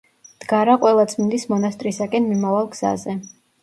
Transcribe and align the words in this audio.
მდგარა 0.37 0.77
ყველაწმინდის 0.85 1.47
მონასტრისაკენ 1.53 2.29
მიმავალ 2.35 2.77
გზაზე. 2.77 3.21